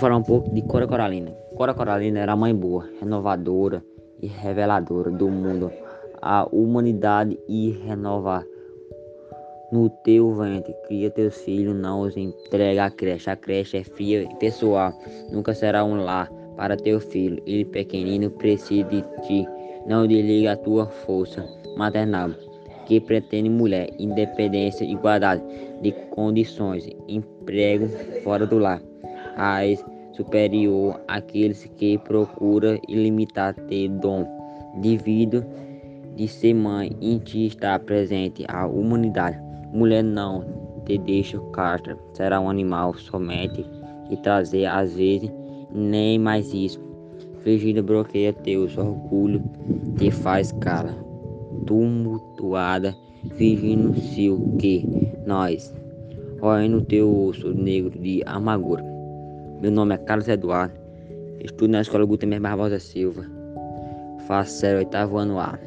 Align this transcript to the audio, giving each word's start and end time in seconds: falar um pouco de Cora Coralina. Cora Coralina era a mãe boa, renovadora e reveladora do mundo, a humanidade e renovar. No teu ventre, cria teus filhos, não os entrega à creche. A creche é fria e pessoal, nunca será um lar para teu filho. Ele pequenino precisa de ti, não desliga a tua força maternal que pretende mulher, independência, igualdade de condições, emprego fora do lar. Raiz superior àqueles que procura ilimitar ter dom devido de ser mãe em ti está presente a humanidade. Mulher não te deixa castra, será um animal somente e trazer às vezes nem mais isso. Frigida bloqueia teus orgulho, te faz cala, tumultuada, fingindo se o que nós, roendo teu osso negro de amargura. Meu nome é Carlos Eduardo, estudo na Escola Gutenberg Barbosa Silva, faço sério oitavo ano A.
falar 0.00 0.16
um 0.16 0.22
pouco 0.22 0.50
de 0.54 0.62
Cora 0.62 0.86
Coralina. 0.86 1.30
Cora 1.54 1.74
Coralina 1.74 2.20
era 2.20 2.32
a 2.32 2.36
mãe 2.36 2.54
boa, 2.54 2.88
renovadora 2.98 3.84
e 4.22 4.26
reveladora 4.26 5.10
do 5.10 5.28
mundo, 5.28 5.70
a 6.22 6.46
humanidade 6.50 7.38
e 7.46 7.72
renovar. 7.86 8.46
No 9.70 9.90
teu 10.02 10.32
ventre, 10.32 10.74
cria 10.88 11.10
teus 11.10 11.36
filhos, 11.42 11.76
não 11.76 12.00
os 12.00 12.16
entrega 12.16 12.86
à 12.86 12.90
creche. 12.90 13.28
A 13.28 13.36
creche 13.36 13.76
é 13.76 13.84
fria 13.84 14.22
e 14.22 14.34
pessoal, 14.36 14.92
nunca 15.30 15.52
será 15.52 15.84
um 15.84 16.02
lar 16.02 16.30
para 16.56 16.78
teu 16.78 16.98
filho. 16.98 17.42
Ele 17.46 17.66
pequenino 17.66 18.30
precisa 18.30 18.88
de 18.88 19.04
ti, 19.26 19.46
não 19.86 20.06
desliga 20.06 20.52
a 20.52 20.56
tua 20.56 20.86
força 20.86 21.46
maternal 21.76 22.30
que 22.86 22.98
pretende 23.00 23.48
mulher, 23.48 23.88
independência, 23.98 24.84
igualdade 24.84 25.42
de 25.80 25.92
condições, 26.10 26.88
emprego 27.06 27.86
fora 28.24 28.44
do 28.46 28.58
lar. 28.58 28.82
Raiz 29.40 29.82
superior 30.12 31.00
àqueles 31.08 31.64
que 31.78 31.96
procura 31.96 32.78
ilimitar 32.86 33.54
ter 33.54 33.88
dom 33.88 34.26
devido 34.82 35.42
de 36.14 36.28
ser 36.28 36.52
mãe 36.52 36.94
em 37.00 37.18
ti 37.18 37.46
está 37.46 37.78
presente 37.78 38.44
a 38.48 38.66
humanidade. 38.66 39.40
Mulher 39.72 40.04
não 40.04 40.44
te 40.84 40.98
deixa 40.98 41.40
castra, 41.54 41.96
será 42.12 42.38
um 42.38 42.50
animal 42.50 42.92
somente 42.92 43.64
e 44.10 44.16
trazer 44.18 44.66
às 44.66 44.94
vezes 44.94 45.32
nem 45.72 46.18
mais 46.18 46.52
isso. 46.52 46.78
Frigida 47.40 47.82
bloqueia 47.82 48.34
teus 48.34 48.76
orgulho, 48.76 49.42
te 49.96 50.10
faz 50.10 50.52
cala, 50.52 50.94
tumultuada, 51.66 52.94
fingindo 53.36 53.98
se 53.98 54.28
o 54.28 54.38
que 54.58 54.86
nós, 55.24 55.74
roendo 56.42 56.82
teu 56.82 57.10
osso 57.24 57.54
negro 57.54 57.98
de 57.98 58.22
amargura. 58.26 58.99
Meu 59.60 59.70
nome 59.70 59.94
é 59.94 59.98
Carlos 59.98 60.26
Eduardo, 60.26 60.72
estudo 61.44 61.72
na 61.72 61.82
Escola 61.82 62.06
Gutenberg 62.06 62.42
Barbosa 62.42 62.80
Silva, 62.80 63.26
faço 64.26 64.52
sério 64.52 64.78
oitavo 64.78 65.18
ano 65.18 65.38
A. 65.38 65.58